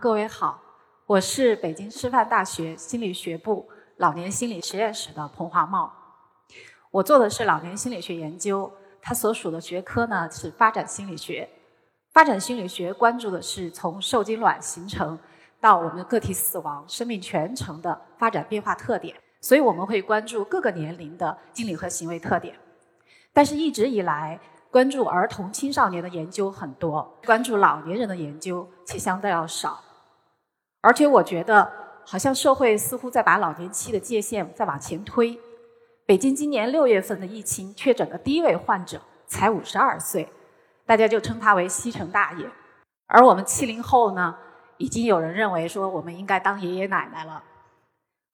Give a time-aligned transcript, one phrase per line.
[0.00, 0.62] 各位好，
[1.06, 5.92] 我是北京师范大学心理学部老年心理实验室的彭华茂。
[6.92, 8.72] 我做的是老年心理学研究，
[9.02, 11.48] 它所属的学科呢是发展心理学。
[12.12, 15.18] 发展心理学关注的是从受精卵形成
[15.60, 22.54] 到我们个体死亡、生命全程的发展变化特点，所以我们会关注各个年龄的心理和行为特点。
[23.32, 24.38] 但是，一直以来，
[24.70, 29.82] 关注儿童青少年的研究很多，关注老年人的研究却相对要少。
[30.80, 31.70] 而且我觉得，
[32.04, 35.38] 好像社会似乎在把老年期的界限再往前推。
[36.06, 40.28] 北京今年六月份的疫情确诊的第一位患者才五十二岁，
[40.86, 42.46] 大家就称他为西城大爷。
[43.06, 44.36] 而我们七零后呢，
[44.76, 47.42] 已经有人认为说我们应该当爷爷奶奶了。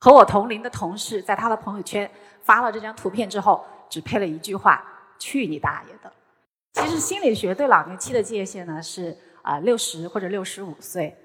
[0.01, 2.09] 和我同龄的同事在他的朋友圈
[2.43, 4.85] 发了这张图片之后，只配了一句话
[5.19, 6.13] ：“去你大爷的！”
[6.75, 11.17] 其实心理学对老年期的界限呢是啊六十或者六十五岁。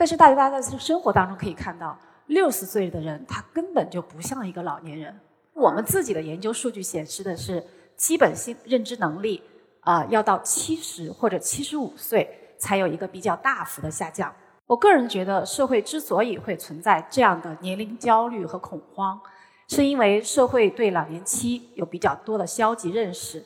[0.00, 1.94] 但是大家在生活当中可以看到，
[2.28, 5.14] 六十岁的人他根本就不像一个老年人。
[5.52, 7.62] 我们自己的研究数据显示的是，
[7.98, 9.42] 基本性认知能力
[9.80, 12.26] 啊要到七十或者七十五岁
[12.56, 14.34] 才有一个比较大幅的下降。
[14.66, 19.20] 我个人觉得，社会之所以会存在这样的年龄焦虑和恐慌，
[19.68, 23.44] 是因为社会对老年期有比较多的消极认识，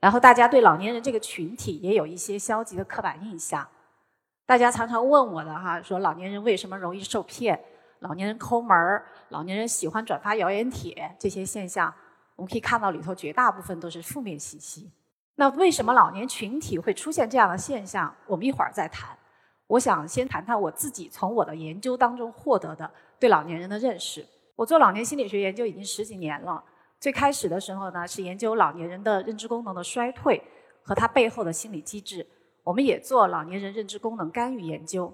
[0.00, 3.68] 然后大家对老年人这个群体也有一些消极的刻板印象。
[4.44, 7.58] 大家常常问我的哈，说老年人为什么容易受骗？
[8.00, 11.94] 老年人抠门儿，老年人喜欢转发谣言帖，这些现象，
[12.34, 14.90] 我们可以看到里头绝大部分都是负面信息。
[15.36, 18.14] 那为什么老年群体会出现这样的现象？
[18.26, 19.16] 我们一会儿再谈。
[19.68, 24.26] 我想先谈谈我自己从我的研究当中获得的对老年人的认识。
[24.56, 26.62] 我做老年心理学研究已经十几年了，
[27.00, 30.42] 最开始的时候呢，是研究老年人的认知功能的衰退
[30.82, 32.26] 和它背后的心理机制。
[32.64, 35.12] 我们也做老年人认知功能干预研究。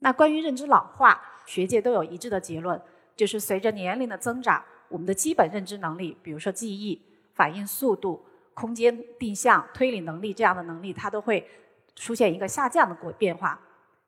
[0.00, 2.80] 那关于认知老化，学界都有一致的结论，
[3.16, 7.00] 就是随着年龄的增长，我们的基本认知能力，比如说记忆、
[7.34, 11.46] 反应速度、空间定向、推理能力这样的能力，它都会
[11.94, 13.60] 出现一个下降的过变化。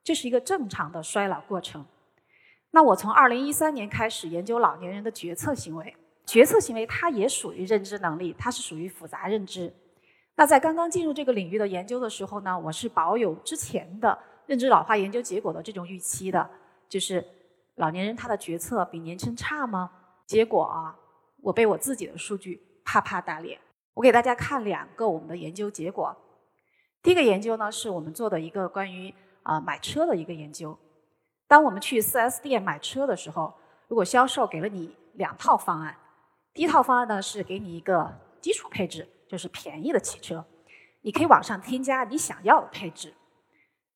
[0.02, 1.84] 这是一个正常的衰老过程。
[2.72, 5.96] 那我从二零一三年开始研究老年人的决策行为，
[6.26, 9.72] 决策行为它也属于认知能力，它是属于复杂认知。
[10.38, 16.48] 那在刚刚进入这个领域的研究的时候呢，我是保有之前的认知老化研究结果的这种预期的，
[16.88, 17.24] 就是
[17.76, 19.90] 老年人他的决策比年轻差吗？
[20.26, 20.94] 结果啊，
[21.40, 23.58] 我被我自己的数据啪啪打脸。
[23.94, 26.14] 我给大家看两个我们的研究结果。
[27.02, 30.76] 第一个研究呢，是我们做的一个关于啊买车的一个研究。
[31.48, 33.54] 当我们去 4S 店买车的时候，
[33.88, 35.96] 如果销售给了你两套方案，
[36.52, 39.08] 第一套方案呢是给你一个基础配置。
[39.28, 40.44] 就是便宜的汽车，
[41.02, 43.14] 你可以往上添加你想要的配置。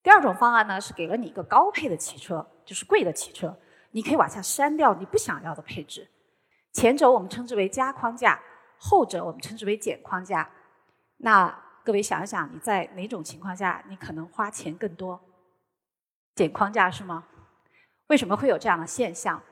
[0.03, 3.59] 第二种方案呢，是给了你一个高配的汽车，就是贵的汽车，
[3.91, 6.09] 你可以往下删掉你不想要的配置。
[6.73, 8.41] 前者我们称之为加框架，
[8.79, 10.51] 后者我们称之为减框架。
[11.19, 11.55] 那
[11.85, 15.21] 各位想一想，你在哪种情况下你可能花钱更多？
[16.35, 17.27] 减框架是吗？
[18.07, 19.43] 为什么会有这样的现象？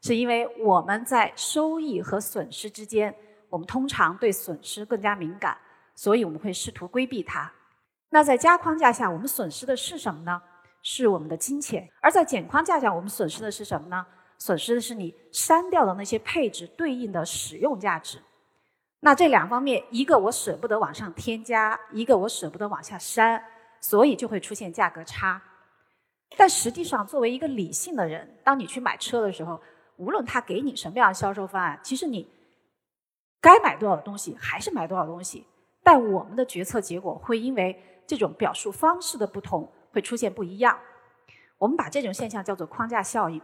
[0.00, 3.14] 是因为我们在收益和损失之间。
[3.50, 5.56] 我们通常对损失更加敏感，
[5.94, 7.50] 所以我们会试图规避它。
[8.10, 10.40] 那在加框架下，我们损失的是什么呢？
[10.82, 14.06] 是我们的金钱；而在减框架下，我们损失的是什么呢？
[14.38, 18.18] 损失的是你删掉的那些配置对应的使用价值。
[19.00, 23.42] 那这两方面，一个我舍不得往上添加，一个我舍不得往下删，
[23.80, 25.42] 所以就会出现价格差。
[26.36, 29.60] 但实际上，作为一个理性的人，当你去买车的时候，
[29.96, 32.26] 无论他给你什么样的销售方案，其实你。
[33.40, 35.46] 该买多少东西还是买多少东西，
[35.82, 40.78] 但我们的决策结果会因为这种表述方式的不同会出现不一样。
[41.58, 43.40] 我们把这种现象叫做框架效应。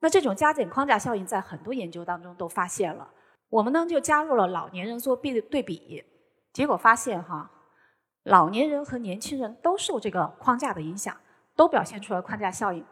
[0.00, 3.08] 那这种加减框架效应在很多研究当中都发现了。
[3.48, 6.04] 我们呢就加入了老年人做对对比，
[6.52, 7.50] 结果发现哈，
[8.24, 11.16] 老年人和年轻人都受这个框架的影响，
[11.54, 12.84] 都表现出了框架效应。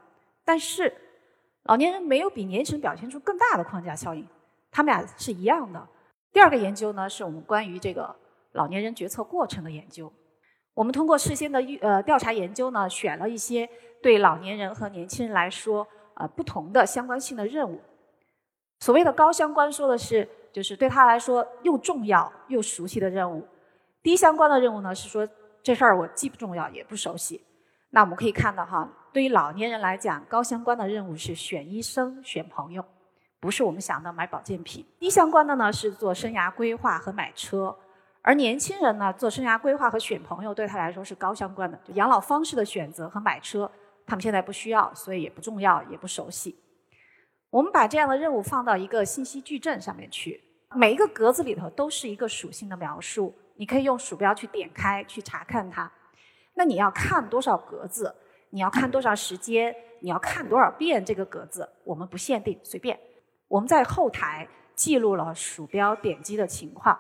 [0.44, 0.94] 但是
[1.64, 4.26] 老年人没有比年轻人表现出更大的框架效应，
[4.70, 5.88] 他们俩是一样的。
[6.32, 8.14] 第二个研究呢，是我们关于这个
[8.52, 10.12] 老年人决策过程的研究。
[10.74, 13.68] 我们通过事先的预呃调查研究呢，选了一些
[14.00, 17.80] 对老年人和年轻人来说呃不同的相关性的任务。
[18.78, 23.46] 所谓的高相关，说的是就是对他来说又重要又熟悉的任务。
[24.02, 25.28] 低相关的任务呢，是说
[25.62, 27.44] 这事儿我既不重要也不熟悉。
[27.90, 32.84] 那我们可以看到哈，对于老年人来讲，高相关的任务是选医生、选朋友。
[33.40, 37.74] 不是我们想的买保健品，低相关的呢是做生涯规划和买车，
[38.20, 43.70] 而年轻人呢做生涯规划和选朋友对他来说是高相关的，就养老方式的选择和买车，
[44.06, 46.54] 他们现在不需要，所以也不重要，也不熟悉。
[47.48, 50.42] 我们把这样的任务放到一个信息矩阵上面去，
[50.74, 55.90] 每一个格子里头都是一个属性的描述，你可以用鼠标去点开去查看它。
[56.54, 58.14] 那你要看多少格子？
[58.50, 59.74] 你要看多长时间？
[60.00, 61.66] 你要看多少遍这个格子？
[61.84, 62.98] 我们不限定，随便。
[63.50, 66.96] 我们在后台记录了鼠标点击的情况。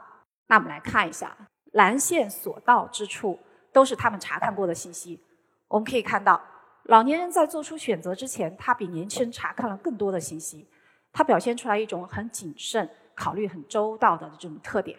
[0.48, 1.36] 那我们来看一下，
[1.72, 3.38] 蓝线所到之处
[3.72, 5.22] 都是他们查看过的信息。
[5.68, 6.40] 我们可以看到。
[6.84, 10.66] 老年人在做出选择之前，他比年轻人查看了更多的信息，
[11.12, 14.98] 他表现出来一种很谨慎、考虑很周到的这种特点。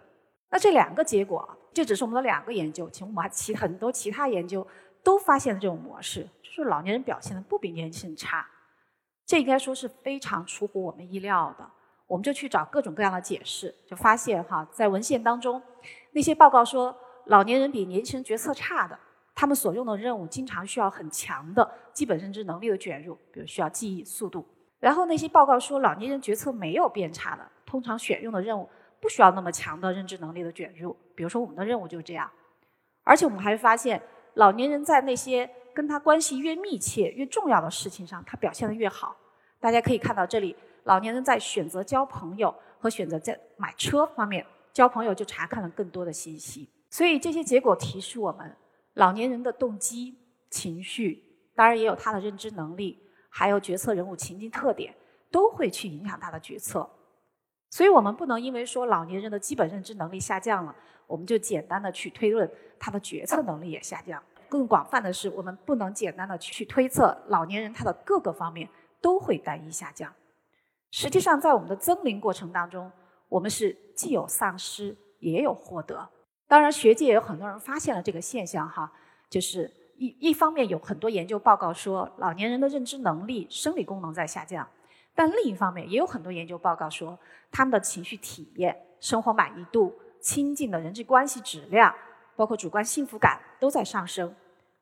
[0.52, 4.66] 那这两个结果，这只是我们的两个研究，其实我们还其很多其他研究
[5.04, 8.48] 都发现了这种模式，就是老年人表现的不比年轻人差。
[9.26, 11.70] 这应该说是非常出乎我们意料的。
[12.08, 15.62] 我们就去找各种各样的解释，就发现哈，在文献当中，
[16.12, 16.94] 那些报告说
[17.26, 19.00] 老年人比年轻人决策差的。
[19.34, 24.46] 他们所用的任务经常需要很强的基本认知能力的卷入，比如需要记忆速度。
[24.78, 28.70] 然后那些报告说老年人决策没有变差的，通常选用的任务
[29.00, 32.30] 不需要那么强的认知能力的卷入，比如说我们的任务就是这样。
[33.04, 34.02] 而且我们还发现，
[34.34, 39.16] 老年人在那些跟他关系越密切、越重要的事情上，他表现得越好。
[39.60, 46.70] 大家可以看到这里，老年人在选择交朋友和选择在买车方面，交朋友就查看了更多的信息。
[46.90, 48.56] 所以这些结果提示我们。
[48.96, 50.18] 老年人的动机、
[50.50, 51.24] 情绪，
[51.56, 54.94] 当然也有他的认知能力，还有决策人物情境特点，
[55.32, 56.90] 都会去影响他的决策。
[57.70, 60.76] 所以我们不能因为说老年人的基本认知能力下降了，
[61.08, 64.22] 我们就简单的去推论他的决策能力也下降。
[64.52, 68.68] 更广泛的是，我们不能简单的去推测老年人他的各个方面
[69.00, 70.14] 都会单一下降。
[70.92, 72.92] 实际上，在我们的增龄过程当中，
[73.30, 76.06] 我们是既有丧失，也有获得。
[76.50, 78.92] 当然，学界也有很多人发现了这个现象，哈，
[79.30, 84.68] 就是一一方面有很多研究报告说老年人的认知能力、生理功能在下降，
[85.16, 87.18] 但另一方面也有很多研究报告说
[87.50, 91.96] 他们的情绪体验、生活满意度、亲近的人际关系质量，
[92.36, 94.34] 包括主观幸福感都在上升。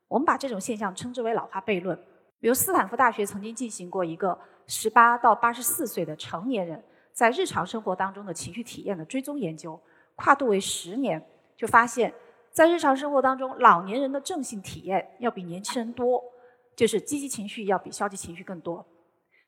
[0.08, 1.98] 我们把这种现象称之为老化悖论。
[2.40, 9.80] 比如斯坦福大学曾经进行过一个十八到八十四岁的成年人在日常生活当中的情绪体验的追踪研究，
[10.16, 11.24] 跨度为十年。
[11.58, 12.14] 就发现，
[12.54, 16.24] 在日常生活当中，老年人的正性体验要比年轻人多，
[16.74, 18.86] 就是积极情绪要比消极情绪更多，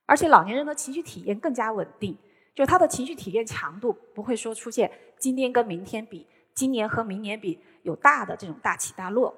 [0.06, 2.18] 而且老年人的情绪体验更加稳定，
[2.54, 9.34] 就他的情绪体验强度不会说出现今天跟明天比，今年和明年比有大的这种大起大落。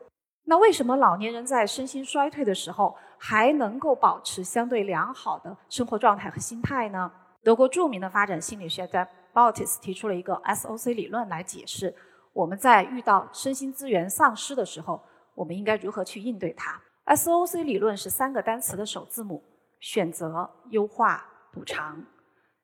[0.45, 7.11] 那为什么老年人在身心衰退的时候还能够保持相对良好的生活状态和心态呢？
[7.41, 11.93] 德国著名的发展心理学家 Baltis 提出了一个 SOC 理论来解释。
[12.33, 15.01] 我们在遇到身心资源丧失的时候，
[15.35, 19.43] 我们应该如何去应对它？SOC 理论是三个单词的首字母：
[19.79, 22.03] 选择、优化、补偿。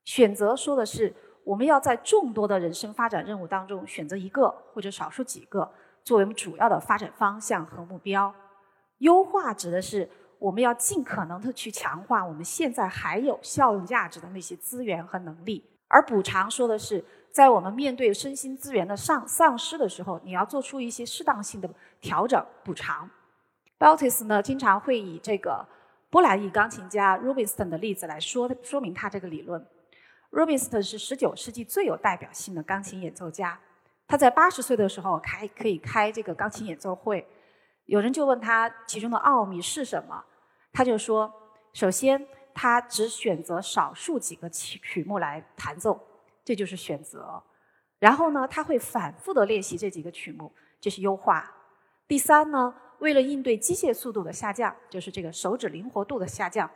[0.06, 5.72] 选择说的是我们要在众多的人生发展任务当中选择一个或者少数几个
[6.04, 8.34] 作为我们主要的发展方向和目标。
[9.00, 17.04] 优化指的是我们要尽可能的去强化我们现在还有效用价值的那些资源和能力，而补偿说的是。
[17.32, 21.70] 在我们面对身心资源的丧丧失的时候，你要做出一些适当性的
[22.02, 23.08] 调整补偿。
[23.78, 25.64] Baltis 呢，经常会以这个
[26.10, 29.64] 波兰裔钢琴家 Rubinstein 的例子来说说明他这个理论。
[30.32, 33.60] Rubinstein 是19世纪最有代表性的钢琴演奏家，
[34.08, 37.28] 他在80岁的时候开可以开这个钢琴演奏会。
[37.86, 40.24] 有人就问他其中的奥秘是什么，
[40.72, 41.34] 他就说：
[41.74, 46.00] 首先，他只选择少数几个曲曲目来弹奏。
[46.46, 47.44] 这就是选择，
[48.00, 51.52] 然后呢，他会反复的练习这几个曲目，这是优化。
[52.08, 56.68] 第三呢，为了应对机械速度的下降，就是这个手指灵活度的下降，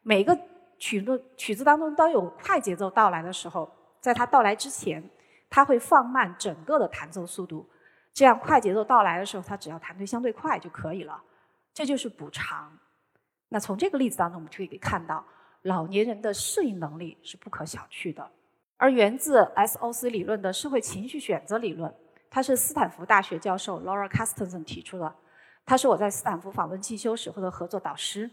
[0.00, 0.38] 每个
[0.80, 3.70] 曲目曲子当中当有快节奏到来的时候，
[4.00, 5.08] 在它到来之前，
[5.48, 7.68] 他会放慢整个的弹奏速度，
[8.12, 11.22] 这样快节奏到来的时候，他只要弹对相对快就可以了。
[11.72, 12.76] 这就是补偿。
[13.50, 15.24] 那从这个例子当中，我们就可以看到，
[15.62, 18.28] 老年人的适应能力是不可小觑的。
[18.76, 21.94] 而源自 SOC 理论的社会情绪选择理论，
[22.30, 25.14] 它是斯坦福大学教授 Laura Carstensen 提出的。
[25.66, 28.30] 他是我在斯坦福访问进修时候的合作导师。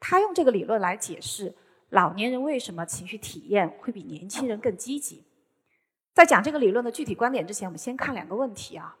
[0.00, 1.54] 他用这个理论来解释
[1.90, 5.24] 老年人为什么情绪体验会比年轻人更积极。
[6.12, 8.96] 在讲这个理论的具体观点之前，我们先看两个问题啊。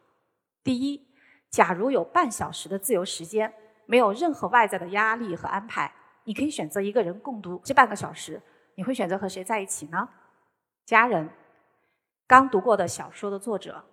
[0.62, 1.06] 第一，
[1.50, 3.52] 假如有半小时的自由时间，
[3.86, 5.92] 没有任何外在的压力和安排，
[6.24, 8.40] 你可以选择一个人共读这半个小时，
[8.74, 10.08] 你会选择和谁在一起呢？
[10.84, 11.30] 家人，
[12.26, 13.84] 刚读过的小说的作者，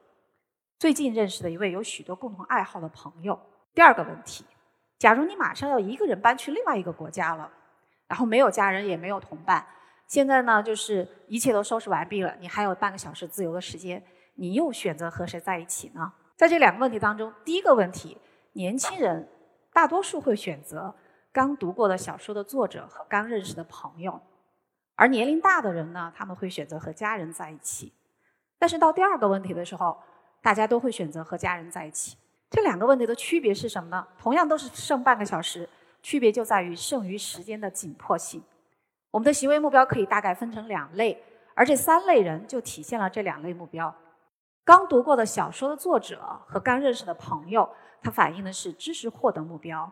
[0.77, 3.39] 最近认识的一位有许多共同爱好的朋友。
[3.73, 4.43] 第二个问题，
[4.99, 7.51] 假如你马上要一个人搬去另外一个国家了，
[8.13, 9.65] 然后没有家人也没有同伴，
[10.05, 14.03] 现在呢就是一切都收拾完毕了，你还有半个小时自由的时间，
[14.35, 16.13] 你又选择和谁在一起呢？
[16.37, 18.15] 在这两个问题当中，第一个问题，
[18.51, 19.27] 年轻人
[19.73, 20.93] 大多数会选择
[21.31, 24.21] 刚读过的小说的作者和刚认识的朋友，
[24.93, 27.91] 而年龄大的人呢，他们会选择和家人在一起。
[28.59, 29.97] 但是到第二个问题的时候，
[30.39, 32.15] 大家都会选择和家人在一起。
[32.51, 34.07] 这两个问题的区别是什么呢？
[34.19, 35.67] 同样都是剩半个小时，
[36.03, 38.43] 区别就在于剩余时间的紧迫性。
[39.09, 41.23] 我们的行为目标可以大概分成两类，
[41.55, 43.95] 而这三类人就体现了这两类目标。
[44.65, 47.69] 刚读过的小说的作者和刚认识的朋友，
[48.01, 49.91] 它反映的是知识获得目标；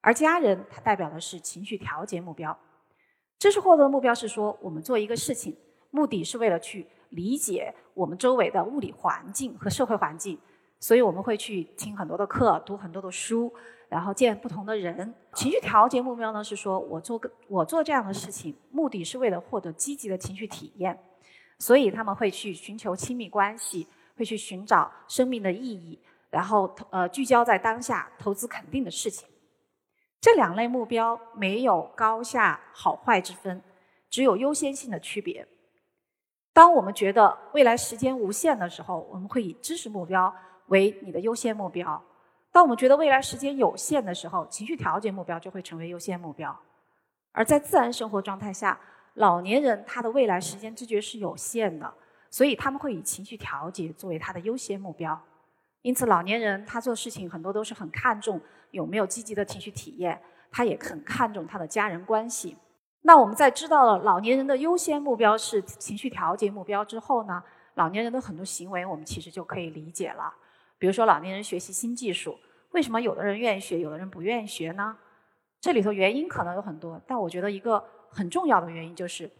[0.00, 2.56] 而家人，它代表的是情绪调节目标。
[3.38, 5.56] 知识获得的目标是说，我们做一个事情，
[5.90, 10.38] 目的是为了去理解我们周围的物理环境和社会环境，
[10.78, 13.52] 所以我们会去听很多的课，读很多的书，
[13.94, 15.14] 然后见不同的人。
[15.34, 20.98] 情绪调节目标呢，是说我做个我做这样的事情，目的是为了获得积极的情绪体验。
[21.60, 23.86] 所以他们会去寻求亲密关系，
[24.16, 25.96] 会去寻找生命的意义，
[26.28, 29.28] 然后呃聚焦在当下，投资肯定的事情。
[30.20, 33.62] 这两类目标没有高下好坏之分，
[34.10, 35.46] 只有优先性的区别。
[36.52, 40.34] 当我们觉得未来时间无限的时候，我们会以知识目标
[40.66, 41.96] 为你的优先目标；
[42.54, 46.56] 当我们觉得未来时间有限的时候，情绪调节目标就会成为优先目标。
[47.32, 48.78] 而在自然生活状态下。
[49.14, 51.94] 老年人他的未来时间知觉是有限的，
[52.32, 55.16] 所以他们会以情绪调节作为他的优先目标。
[55.82, 58.40] 因此，老年人他做事情很多都是很看重
[58.72, 60.20] 有没有积极的情绪体验，
[60.50, 62.56] 他也很看重他的家人关系。
[63.02, 67.40] 那我们在知道了老年人的优先目标是情绪调节目标之后呢，
[67.74, 70.34] 老年人的很多行为我们其实就可以理解了。
[70.84, 72.38] 比如说，老年人学习新技术，
[72.72, 74.94] 为什么有的人愿意学，有的人不愿意学呢？
[75.58, 77.82] 这里头原因可能有很多，但我觉得一个。
[78.10, 79.30] 很重要的原因就是，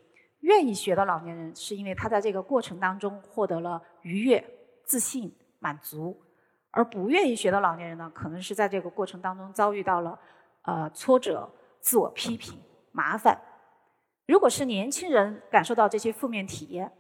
[0.41, 4.43] 愿意学的老年人是因为他在这个过程当中获得了愉悦、
[4.85, 6.17] 自信、满足；
[6.71, 10.19] 而不愿意学的老年人呢，可能是在这个过程当中遭遇到了
[10.63, 11.47] 呃挫折、
[11.81, 12.59] 自我批评、
[12.91, 13.39] 麻烦。
[14.27, 16.91] 如果是年轻人感受到这些负面体验，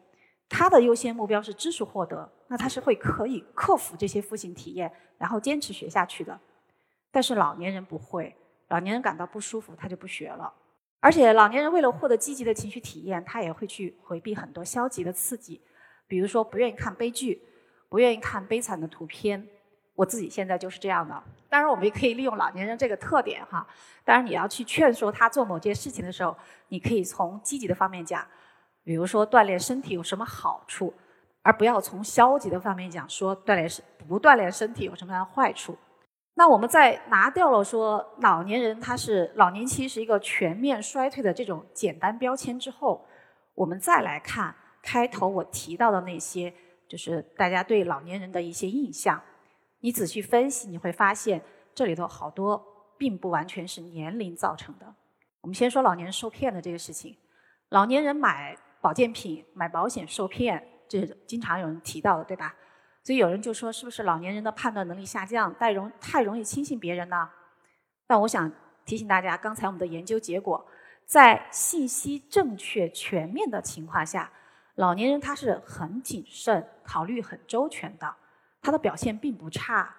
[0.49, 6.39] 他的优先目标是知识获得，那他是会可以克服这些负性体验，然后坚持学下去的。
[7.11, 8.35] 但是老年人不会，
[8.69, 10.53] 老年人感到不舒服，他就不学了。
[11.01, 15.61] 而且老年人为了获得积极的情绪体验，他也会去回避很多消极的刺激，
[16.07, 17.43] 比如说不愿意看悲剧，
[17.89, 19.47] 不愿意看悲惨的图片。
[19.97, 21.23] 我自己现在就是这样的。
[21.49, 23.65] 当然，我们也可以利用老年人这个特点哈。
[24.03, 26.37] 当然，你要去劝说他做某件事情的时候，
[26.69, 28.27] 你可以从积极的方面讲，
[28.85, 30.93] 比如说锻炼身体有什么好处，
[31.43, 35.77] 而不要从消极的方面讲，说锻炼身不锻炼身体有什么样的坏处。
[36.35, 43.07] 那我们在拿掉了说老年人他是老年期是一个全面衰退的这种简单标签之后，
[43.55, 46.53] 我们再来看开头我提到的那些，
[46.89, 49.23] 就是大家对老年人的一些印象。
[49.81, 51.41] 你仔细分析，你会发现
[51.75, 52.61] 这里头好多
[52.99, 54.95] 并不完全是年龄造成的。
[55.41, 57.17] 我们先说老年人受骗的这个事情，
[57.69, 62.55] 老年人买保健品、买保险受骗，这经常有人提到的，对吧？
[63.03, 67.31] 所以有人就说，是不是老年人的判断能力下降，太容太容易轻信别人呢？
[68.07, 68.53] 但我想
[68.85, 70.63] 提醒大家，刚才我们的研究结果，
[71.07, 74.31] 在信息正确全面的情况下，
[74.75, 78.15] 老年人他是很谨慎、考虑很周全的，
[78.61, 79.97] 他的表现并不差。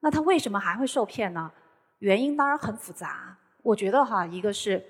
[0.00, 1.52] 那他为什么还会受骗呢？
[1.98, 3.36] 原因当然很复杂。
[3.62, 4.82] 我觉得哈，一个是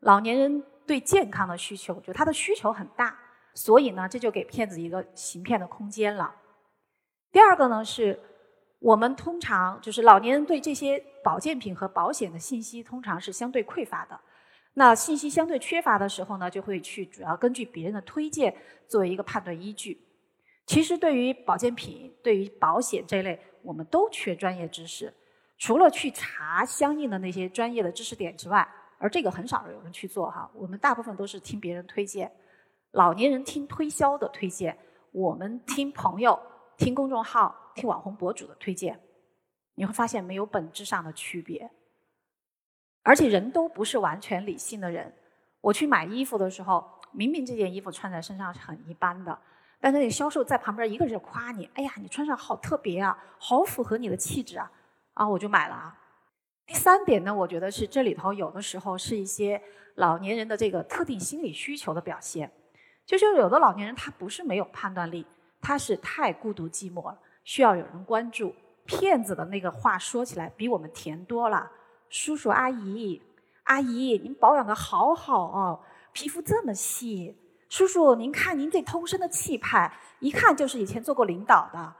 [0.00, 3.16] 老年人对健康的需求，就他的需求很大，
[3.54, 6.34] 所以呢，这就给骗子一个行骗的空间了。
[7.30, 8.18] 第二个呢是，
[8.80, 14.18] 我们通常就是老年人对这些保健品和保险的信息通常是相对匮乏的。
[14.74, 18.56] 那信息相对缺乏的时候呢，就会去主要根据别人的推荐
[18.88, 20.00] 作为一个判断依据。
[20.66, 25.12] 其实对于保健品、对于保险这类，我们都缺专业知识。
[25.58, 28.66] 除了去查相应的那些专业的知识点之外，
[28.98, 30.50] 而这个很少有人去做哈。
[30.54, 32.30] 我们大部分都是听别人推荐，
[32.90, 34.76] 老年人听推销的推荐，
[35.12, 36.38] 我们听朋友。
[36.76, 39.00] 听公众号、听网红博主的推荐，
[39.74, 41.68] 你会发现没有本质上的区别。
[43.02, 45.12] 而且人都不是完全理性的人。
[45.60, 49.36] 我去买衣服的时候，明明这件衣服穿在身上是很一般的，
[49.80, 54.70] 但是那销售在旁边一个人夸你：“哎呀，你穿上好特别啊，好符合你的气质啊！”
[55.14, 55.98] 啊，我就买了啊。
[56.68, 59.60] 第三点呢，我觉得是这里头有的时候是一些
[59.94, 62.52] 老年人的这个特定心理需求的表现，
[63.06, 65.26] 就是有的老年人他不是没有判断力。
[65.60, 68.54] 他是太孤独寂寞了，需要有人关注。
[68.84, 71.68] 骗子的那个话说起来比我们甜多了。
[72.10, 73.20] 叔叔阿姨，
[73.64, 75.80] 阿姨，您保养的好好哦，
[76.12, 77.34] 皮肤这么细。
[77.68, 81.94] 叔叔，您看您这通身的气派，一看就是以前做过领导的。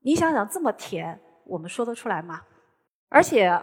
[0.00, 2.42] 你想想，这么甜，我们说得出来吗？
[3.08, 3.60] 而且，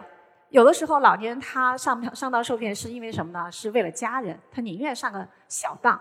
[0.54, 3.50] 有的时候老年人他上上当受骗是因为什么呢？
[3.50, 6.00] 是为了家人，他宁愿上个小当。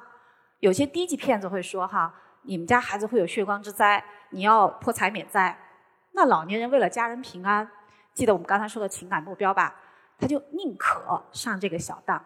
[0.60, 5.58] 有些低级骗子会说：“哈，你们家孩子会有血光之灾，你要破财免灾。”
[6.14, 7.68] 那老年人为了家人平安，
[8.14, 9.74] 记得我们刚才说的情感目标吧？
[10.20, 12.24] 他就宁可上这个小当。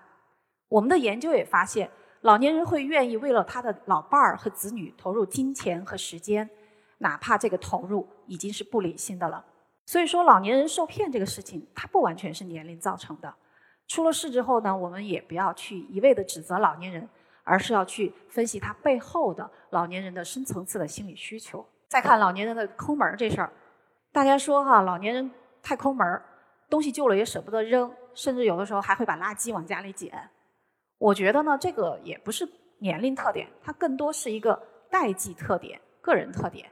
[0.68, 1.90] 我们的研究也发现。
[2.22, 6.50] 老年人会愿意为了他的老伴儿和子女投入金钱和时间，
[6.98, 9.46] 哪怕这个投入已经是不理性的了。
[9.88, 13.34] 所以说，老年人受骗这个事情，它不完全是年龄造成的。
[13.88, 17.08] 出了事之后呢，我们也不要去一味的指责老年人，
[17.46, 21.66] 而是要去分析他背后的老年人的深层次的心理需求。
[21.88, 23.50] 再看老年人的抠门儿这事儿，
[24.12, 25.32] 大家说哈，老年人
[25.64, 26.22] 太抠门儿，
[26.70, 30.30] 东西旧了也舍不得扔，甚至有的时候还会把垃圾往家里捡。
[30.98, 32.46] 我觉得呢，这个也不是
[32.80, 36.70] 年龄特点，它更多是一个代际特点、个人特点。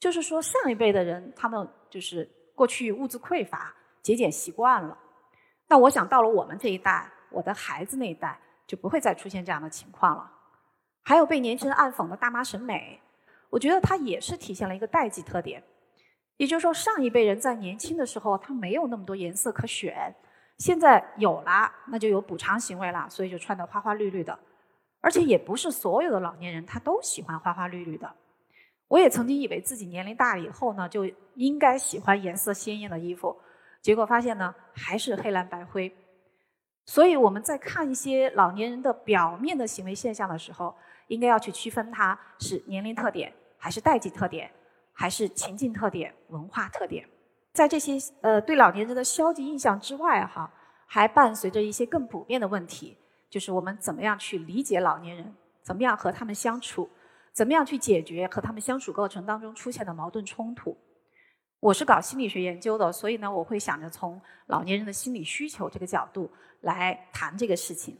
[0.00, 2.26] 就是说，上一辈的人他们就是
[2.58, 3.72] 过去物资匮乏、
[4.02, 4.98] 节俭习惯了。
[5.68, 8.36] 那我想到了我们这一代，我的孩子那一代
[8.66, 10.28] 就不会再出现这样的情况了。
[11.04, 13.00] 还有被年轻人暗讽的大妈审美，
[13.48, 15.62] 我觉得它也是体现了一个代际特点。
[16.36, 20.12] 也就是说，上一辈人在年轻的时候，他没有那么多颜色可选。
[20.56, 24.36] 现在有了，那就有补偿行为了，所以就穿得花花绿绿的，
[25.00, 28.12] 而且也不是所有的老年人他都喜欢花花绿绿的。
[28.88, 33.36] 我也曾经以为自己年龄大了以后呢，就应该喜欢颜色鲜艳的衣服，
[33.80, 35.94] 结果发现呢，还是黑蓝白灰。
[36.86, 40.74] 所以我们在看一些老年人的表面的行为现象的时候，
[41.08, 44.50] 应该要去区分它是年龄特点，还是代际特点，
[44.94, 47.06] 还是情境特点、文化特点。
[47.52, 50.50] 在这些呃对老年人的消极印象之外，哈，
[50.86, 52.96] 还伴随着一些更普遍的问题，
[53.28, 56.88] 就是我们怎么样去理解老年人，怎么样和他们相处，
[57.38, 60.76] 怎么样去解决和他们相处过程当中出现的矛盾冲突。
[61.60, 66.28] 我是搞心理学研究的，所以呢，我会想着从老年人的心理需求这个角度
[66.62, 67.96] 来谈这个事情。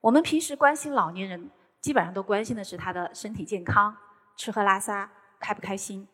[0.00, 1.50] 我们平时关心老年人，
[1.82, 3.94] 基本上都关心的是他的身体健康、
[4.38, 6.08] 吃喝拉撒、开不开心。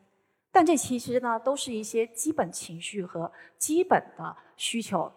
[0.51, 5.13] 但这其实呢，都是一些基本情绪和基本的需求，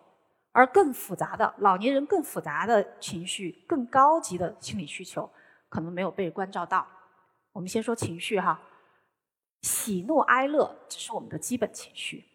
[0.52, 5.28] 而更复杂的老年人更复杂的情绪、更高级的心理需求，
[5.70, 6.88] 可能没有被关照到。
[7.56, 8.60] 我们先说情绪哈，
[9.62, 12.26] 喜怒哀乐只是我们的基本情绪，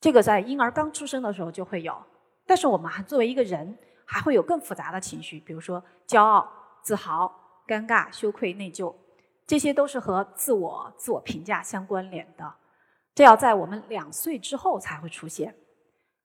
[0.00, 2.00] 这个在婴儿刚出生的时候就会有。
[2.46, 6.48] 但是我们还作为一个人，还会有更复杂的情绪，比如说骄傲、
[6.82, 7.34] 自豪、
[7.66, 8.94] 尴尬、羞愧、内疚。
[9.44, 12.54] 这些都是和自我、自我评价相关联的，
[13.16, 15.52] 这要在我们两岁之后才会出现。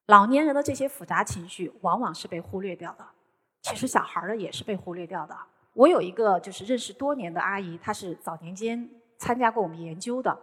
[0.06, 3.04] 老年人的这些复杂情绪往往是被忽略掉的，
[3.64, 5.36] 其实小孩儿的也是被忽略掉的。
[5.78, 10.36] 我有一个就是认识多年的阿姨，她是早年间参加过我们研究的，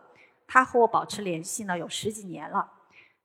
[0.46, 2.70] 她和我保持联系呢有十几年了。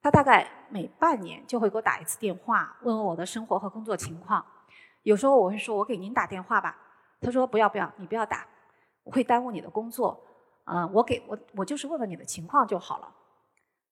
[0.01, 4.43] 她大概每半年就会给我打一次电话，问问我的生活和工作情况。
[5.03, 6.75] 有时候我会说：“我给您打电话吧。”
[7.21, 8.43] 她说：“不要不要，你不要打。”
[9.05, 10.19] 我会耽误你的工作，
[10.65, 13.07] 嗯，我给我我就是问问你的情况就好了。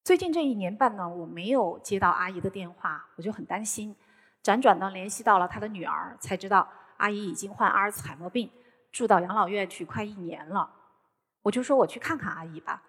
[0.04, 3.96] 最近这一年半呢，我没有接到阿姨的电话，我就很担心。
[4.44, 8.50] 辗转呢联系到了她的女儿，才知道阿姨已经患阿尔茨海默病，
[8.92, 10.70] 住到养老院去快一年了。
[11.44, 12.84] 我就说我去看看阿姨吧。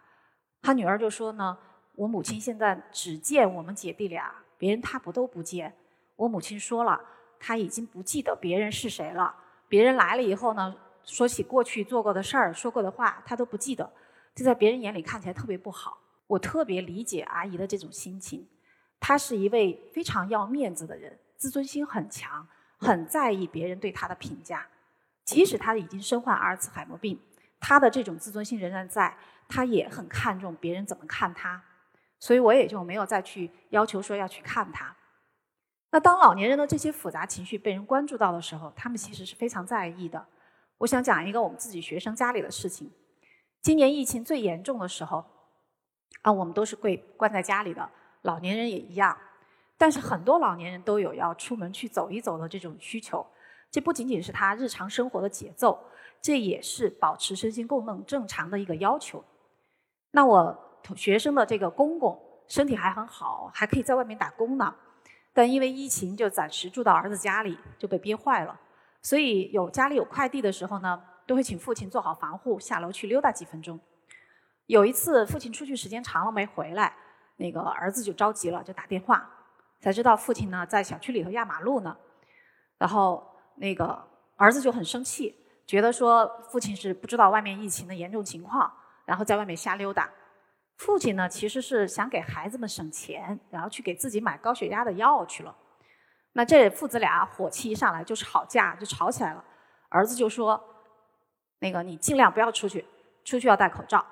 [0.60, 1.56] 她女儿就说呢，
[1.94, 5.74] 我母亲现在只见我们姐弟俩，别人她不都不见。
[6.16, 7.00] 我母亲说了，
[7.38, 9.34] 她已经不记得别人是谁了。
[9.68, 10.74] 别人来了以后呢？
[11.04, 13.90] 说起过去做过的事儿、说过的话，她都不记得，
[14.34, 15.98] 这在别人眼里看起来特别不好。
[16.26, 18.46] 我特别理解阿姨的这种心情，
[19.00, 22.46] 她是一位非常要面子的人，自尊心很强，
[22.78, 24.66] 很在意别人对他的评价。
[25.24, 27.20] 即使他已经身患阿尔茨海默病，
[27.60, 29.14] 他的这种自尊心仍然在，
[29.46, 31.62] 他也很看重别人怎么看他。
[32.18, 34.96] 所以我也就没有再去要求说要去看他。
[35.90, 40.26] 那当老年人的这些复杂情绪被人关注到的时候，他们其实是非常在意的。
[40.78, 42.90] 我想讲一个我们自己学生家里的事情。
[43.60, 45.24] 今年疫情最严重的时候，
[46.22, 47.90] 啊，我们都是被关在家里的，
[48.22, 49.16] 老年人也一样。
[49.78, 53.24] 但是很多老年人都有要出门去走一走的这种需求。
[53.70, 55.78] 这不仅仅是他日常生活的节奏，
[56.20, 59.22] 这也是保持身心功能正常的一个要求。
[60.10, 64.74] 那我学生的这个公公身体还很好，还可以在外面打工呢，
[65.34, 68.58] 但因为疫情就暂时住到儿子家里，就被憋坏了。
[69.02, 73.78] 所以有家里有快递的时候呢，都会请父亲做好防护，下楼去溜达几分钟。
[74.64, 76.94] 有一次，父亲出去时间长了没回来，
[77.36, 79.30] 那个儿子就着急了，就打电话，
[79.80, 81.96] 才知道父亲呢在小区里头压马路呢。
[82.78, 85.34] 然后那个儿子就很生气，
[85.66, 88.72] 觉得说父亲是不知道外面疫情的严重情况，
[89.04, 90.08] 然后在外面瞎溜达。
[90.76, 95.54] 父亲呢其实是想给孩子们省钱，然后去给自己买高血压的药去了。
[96.34, 99.44] 那这父子俩火气一上来就吵架，就吵起来了。
[99.88, 100.62] 儿子就说
[101.58, 102.86] ：“那个你尽量不要出去，
[103.24, 104.06] 出去要戴口罩。”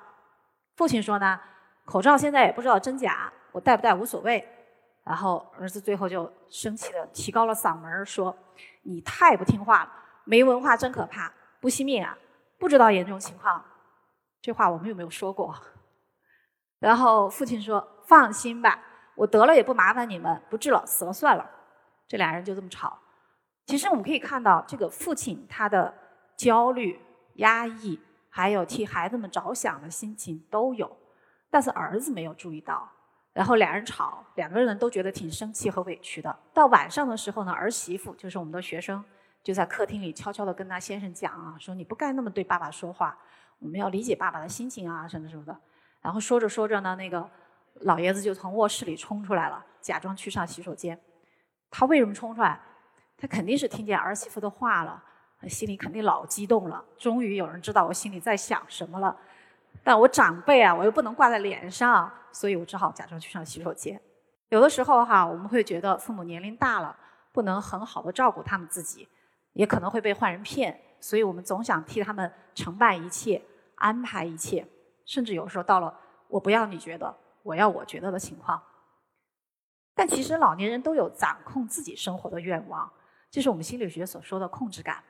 [0.74, 1.38] 父亲说呢，
[1.84, 4.44] 口罩现在也不知道真假，我戴不戴无所谓。
[5.06, 8.36] 然后儿子最后就生气的提高了嗓门说
[8.82, 9.92] ：“你太不听话了，
[10.24, 12.18] 没文化真可怕，不惜命啊，
[12.58, 13.64] 不知道严重情况。”
[14.42, 15.54] 这话我们有没有说过？
[16.80, 18.82] 然后父亲说：“放心吧，
[19.14, 21.48] 我得了也不麻烦你们，不治了，死了算了。”
[22.08, 22.98] 这俩人就这么吵。
[23.66, 25.94] 其实我们可以看到，这个父亲他的
[26.36, 27.00] 焦虑、
[27.36, 28.00] 压抑。
[28.28, 30.94] 还有替孩子们着想的心情都有，
[31.50, 32.86] 但是儿子没有注意到，
[33.36, 36.38] 然后俩人吵，两个人都觉得挺生气和委屈的。
[36.54, 39.04] 到晚上的时候呢，儿媳妇就是我们的学生，
[39.42, 43.14] 就在客厅里悄悄地跟他先生讲啊，说你不该那么对爸爸说话，
[43.58, 45.54] 我们要理解爸爸的心情啊，什么什么的。
[46.00, 47.28] 然后说着说着呢，那个
[47.80, 50.98] 老爷子就从卧室里冲出来了，假装去上洗手间。
[51.70, 52.58] 他为什么冲出来？
[53.18, 55.02] 他肯定是听见儿媳妇的话了。
[55.46, 59.14] 心里肯定老激动了，终于有人知道我心里在想什么了。
[59.84, 64.00] 但我长辈啊，我又不能挂在脸上，所以我只好假装去上洗手间。
[64.48, 66.96] 有的时候哈，我们会觉得父母年龄大了，
[67.32, 69.08] 不能很好的照顾他们自己，
[69.52, 73.42] 也可能会被坏人骗，所以我们总想替他们承办一切、
[73.76, 74.66] 安排一切，
[75.04, 75.92] 甚至有时候到了
[76.28, 78.62] 我不要你觉得，我要我觉得的情况。
[79.94, 82.90] 但其实老年人都有掌控自己生活的愿望，
[83.30, 85.02] 这是我们心理学所说的控制感。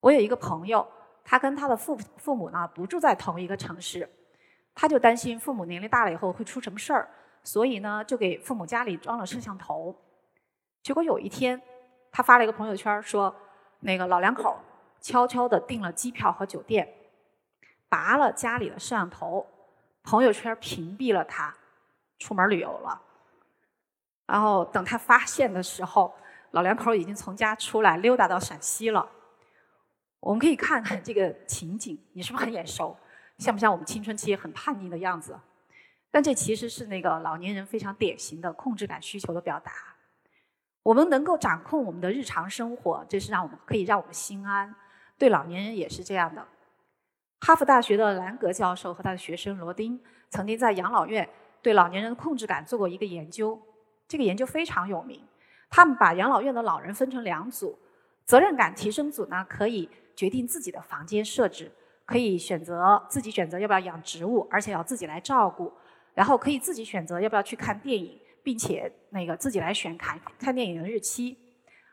[0.00, 0.86] 我有一个朋友，
[1.24, 4.08] 他跟他的父父母呢不住在同一个城市，
[4.74, 7.08] 他就担心父母年龄大了以后会出什么事儿，
[7.42, 9.96] 所以呢就给父母家里装了摄像头。
[10.82, 11.60] 结果有一天，
[12.10, 13.34] 他发了一个朋友圈说，
[13.80, 14.58] 那个老两口
[15.00, 16.92] 悄悄地订了机票和酒店，
[17.88, 19.46] 拔了家里的摄像头，
[20.02, 21.54] 朋友圈屏蔽了他，
[22.18, 23.00] 出门旅游了。
[24.26, 26.12] 然后等他发现的时候，
[26.52, 29.08] 老两口已经从家出来溜达到陕西了。
[30.22, 32.96] 我们可以看看这个情景，你是不是很眼熟？
[33.38, 35.36] 像不像我们青春期很叛逆的样子？
[36.12, 39.72] 但这其实是那个老年人非常典型的控制感需求的表达。
[40.84, 44.72] 我们能够掌控我们的日常生活，这是让我们可以让我们心安。
[45.18, 46.46] 对老年人也是这样的。
[47.40, 51.28] 哈佛大学的兰格教授和他的学生罗丁曾经在养老院
[51.62, 53.60] 对老年人的控制感做过一个研究，
[54.06, 55.20] 这个研究非常有名。
[55.68, 57.76] 他们把养老院的老人分成两组，
[58.24, 59.90] 责任感提升组呢可以。
[60.14, 61.70] 决定自己的房间设置，
[62.04, 65.72] 可以选择自己选择要不要养植物，而且要自己来照顾。
[66.14, 71.38] 然后可以自己选择要不要去看电影，并且那个自己来选看看电影的日期。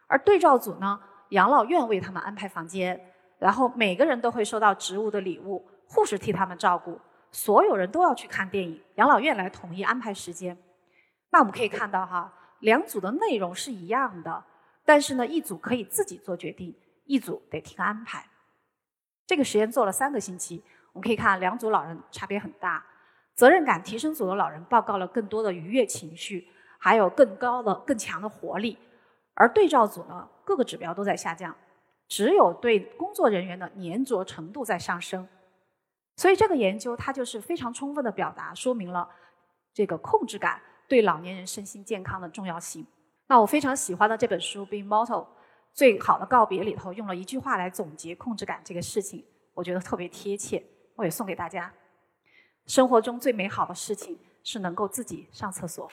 [0.08, 3.00] 而对照组呢，养老院为他们安排房间，
[3.38, 7.00] 然后每个人都会收到植物的礼物，护士替他们照顾，
[7.32, 10.58] 所有人都要去看电影，养老院来统一安排时间。
[11.30, 14.44] 那我们可以看到哈，两组的内容是一样的，
[14.84, 16.76] 但是呢，一组可以自己做决定。
[17.10, 18.24] 一组得听安排，
[19.26, 22.86] 这个实验做了三个星期，我们可以看两组老人差别很大。
[23.34, 28.78] 责任感提升组的老人报告了更多的愉悦情绪，还有更高的、更强的活力，
[29.34, 31.56] 而对照组呢，各个指标都在下降，
[32.08, 35.28] 只有对工作人员的粘着程度在上升。
[36.16, 39.10] 所以这个研究它就是非常充分的表达，说明了
[39.74, 42.86] 这个控制感对老年人身心健康的重要性。
[43.26, 45.26] 那我非常喜欢的这本书《Be Mortal》。
[45.74, 50.64] 最好的告别里头用了一句话来总结控制感这个事情，我觉得特别贴切，
[50.96, 51.72] 我也送给大家。
[52.66, 55.90] 生活中最美好的事情是能够自己上厕所。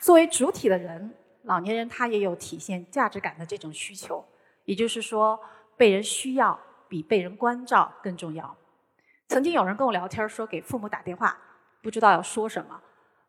[0.00, 1.14] 作为主体的人，
[1.44, 4.22] 老年人他也有体现价值感的这种需求，
[4.64, 5.40] 也就是说，
[5.76, 8.54] 被人需要比被人关照更重要。
[9.28, 11.38] 曾经有人跟我聊天说，给父母打电话
[11.82, 12.80] 不知道要说什么。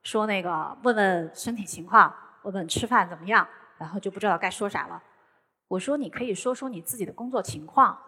[0.06, 2.14] 说那个问问身体情况，
[2.44, 3.46] 问问吃饭怎么样，
[3.80, 5.02] 然后就不知道该说啥了。
[5.68, 8.00] 我说你可以说说你自己的工作情况。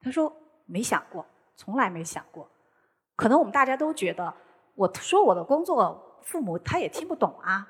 [0.00, 2.50] 他说没想过，从来没想过。
[3.14, 4.34] 可能我们大家都觉得，
[4.74, 7.66] 我说我的工作，父母他也听不懂啊。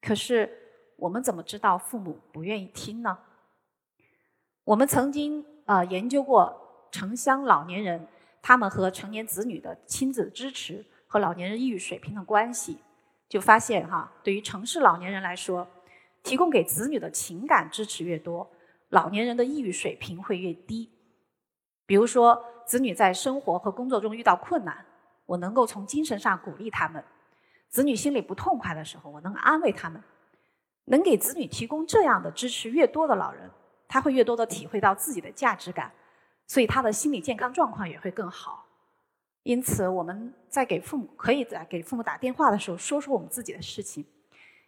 [0.00, 0.48] 可是
[0.96, 3.18] 我们怎么知道父母不愿意听呢？
[4.62, 8.06] 我们曾经呃研究过城乡老年人
[8.40, 12.78] 他们和成年子女的亲子支持和老年人抑郁水平的关系。
[13.32, 15.66] 就发现哈，对于城市老年人来说，
[16.22, 18.46] 提供给子女的情感支持越多，
[18.90, 20.92] 老年人的抑郁水平会越低。
[21.86, 24.84] 比如说，子女在生活和工作中遇到困难，
[25.24, 27.02] 我能够从精神上鼓励他们；
[27.70, 30.02] 子女心里不痛快的时候，我能安慰他们。
[30.84, 33.50] 能给子女提供这样的支持越多的老人，
[33.88, 35.90] 他会越多的体会到自己的价值感，
[36.46, 38.66] 所以他的心理健康状况也会更好。
[39.44, 44.06] 因此，我们在给父母可以在给父母打电话的时候，说说我们自己的事情，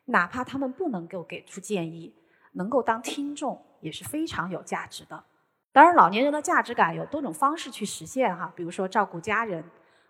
[0.07, 2.13] 哪怕他们不能够给出建议，
[2.53, 5.25] 能够当听众也是非常有价值的。
[5.71, 9.65] 当然，老年人的价值感有多种方式去实现哈，比如说照顾家人、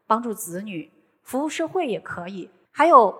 [0.07, 0.90] 帮助子女、
[1.22, 2.50] 服务社会也可以。
[2.70, 3.14] 还有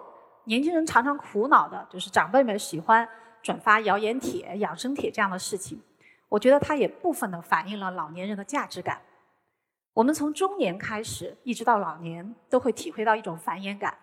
[0.45, 3.07] 年轻人常常苦恼的就是长辈们喜欢
[3.43, 5.81] 转发谣言帖、养生帖这样的事情，
[6.29, 9.01] 我觉得它也部分的反映了老年人的价值感。
[9.95, 13.97] 我们从中年开始一直到老年，都会体会到一种繁衍感，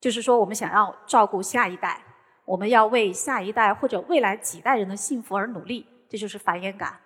[0.00, 2.02] 就是说我们想要照顾下一代，
[2.46, 6.98] 我们要为下一代或者未来几代人的幸福而努力，这就是繁衍感。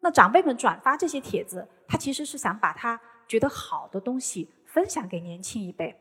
[0.00, 5.96] 那长辈们转发这些帖子，他其实是想把他觉得好的东西分享给年轻一辈，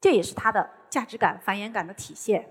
[0.00, 2.48] 这也是他的价值感、繁衍感的体现。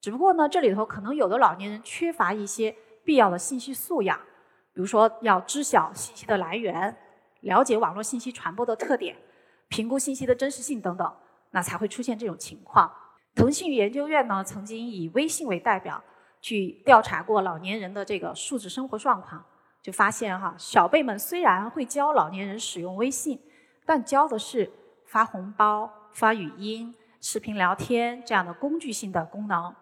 [0.00, 4.18] 只不过呢，这里头可能有的老年人缺乏一些必要的信息素养，
[4.72, 6.96] 比如说要知晓信息的来源，
[7.40, 9.16] 了解网络信息传播的特点，
[9.68, 11.16] 评估信息的真实性等等，
[11.50, 12.90] 那才会出现这种情况。
[13.34, 16.02] 腾讯研究院呢，曾经以微信为代表
[16.40, 19.44] 去调查过老年人的这个数字生活状况。
[19.82, 23.40] 就发现哈，小辈们虽然会教老年人使用微信，
[23.86, 24.70] 但教的是
[25.06, 29.74] 发红包、发语音、视频聊天这样的工具性的功能，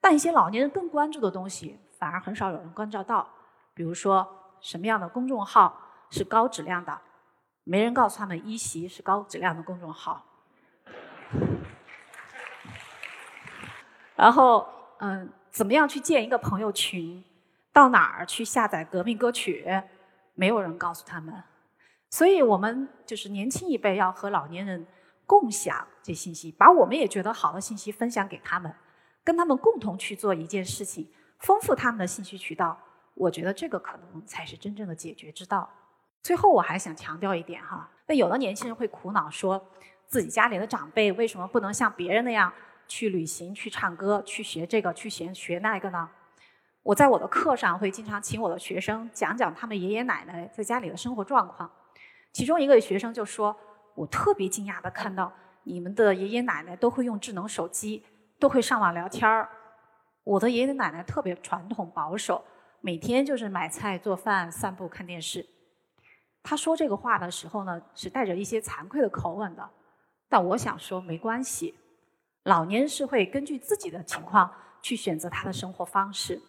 [0.00, 3.28] 但一些老年人更关注的东西，反而很少有人关照到。
[3.74, 4.26] 比如说，
[4.62, 5.78] 什么样的公众号
[6.10, 7.00] 是高质量的？
[7.64, 10.24] 没人告诉他们一席是高质量的公众号。
[14.14, 14.66] 然后，
[15.00, 17.24] 嗯，怎么样去建一个朋友群？
[17.72, 19.66] 到哪儿去下载革命歌曲？
[20.34, 21.44] 没有人告诉他们，
[22.08, 24.86] 所以我们就是年轻一辈要和老年人
[25.26, 28.74] 共享这信息，把我们也觉得好的信息分享给他们，
[29.22, 32.78] 跟他们共同去做一件事情，丰富他们的信息渠道。
[33.14, 35.68] 我觉得这个可能才是真正的解决之道。
[36.26, 39.64] 最后我还想强调一点哈，那有的年轻人会苦恼说，
[40.08, 42.52] 自己家里的长辈为什么不能像别人那样
[42.88, 46.10] 去旅行、去唱歌、去学这个、去学学那个呢？
[46.82, 51.70] 我在我的课上会经常请我的学生讲讲他们爷爷奶奶在家里的生活状况。
[52.32, 53.56] 其中一个学生就说
[53.94, 58.04] ：“我特别惊讶的看到你们的爷爷奶奶都会用智能手机，
[58.40, 59.48] 都会上网聊天儿。
[60.24, 62.44] 我的爷爷奶奶特别传统保守，
[62.80, 65.46] 每天就是买菜做饭、散步看电视。”
[66.48, 69.68] 他说这个话的时候呢，是带着一些惭愧的口吻的。
[70.28, 71.74] 但我想说没关系，
[72.44, 74.48] 老年人是会根据自己的情况
[74.80, 76.40] 去选择他的生活方式。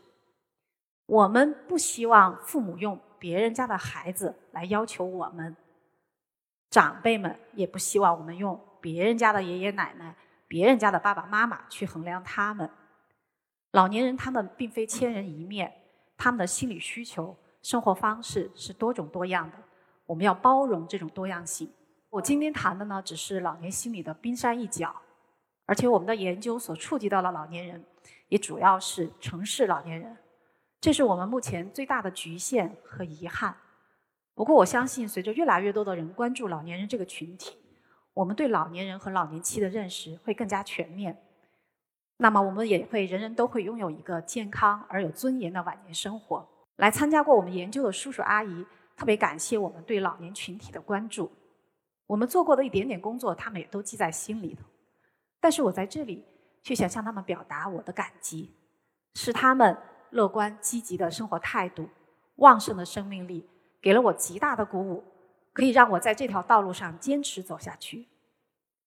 [1.07, 5.57] 我们不希望父母用别人家的孩子来要求我们，
[6.69, 10.15] 长辈们也不希望我们用别人家的爷爷奶奶、
[10.47, 12.69] 别人家的爸爸妈妈去衡量他们。
[13.71, 15.73] 老年人他们并非千人一面，
[16.15, 19.57] 他们的心理需求、生活方式是多种多样的，
[20.07, 21.71] 我们要包容这种多样性。
[22.09, 24.95] 我今天谈的呢，只是老年心理的冰山一角，
[25.65, 27.83] 而且我们的研究所触及到了老年人，
[28.29, 30.17] 也主要是城市老年人。
[30.79, 33.55] 这是我们目前最大的局限和遗憾。
[34.33, 37.57] 不过，我相信随着越来越多的人关注老年人这个群体，
[38.13, 41.21] 我们对老年人和老年期的认识会更加全面。
[42.17, 46.47] 那么，我们也会人人都会拥有一个健康而有尊严的晚年生活。
[46.77, 48.65] 来参加过我们研究的叔叔阿姨，
[48.97, 51.31] 特别感谢我们对老年群体的关注。
[52.05, 54.65] 我们做过的一点点工作，他们也都记在心里头。
[55.39, 56.25] 但是我在这里
[56.61, 58.53] 却想向他们表达我的感激，
[59.13, 59.77] 是他们。
[60.11, 61.89] 乐观积极的生活态度，
[62.35, 63.45] 旺盛的生命力，
[63.81, 65.03] 给了我极大的鼓舞，
[65.51, 68.07] 可以让我在这条道路上坚持走下去。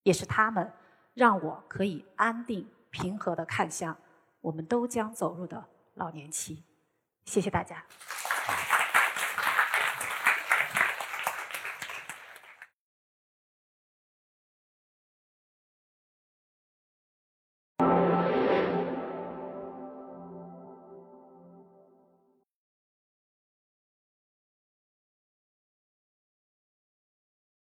[0.03, 0.73] 也是他们，
[1.13, 3.95] 让我可以安定平和的看向
[4.41, 6.65] 我们都将走入的老年期。
[7.27, 7.85] 谢谢大家。